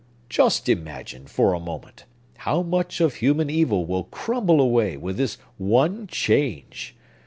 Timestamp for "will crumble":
3.85-4.59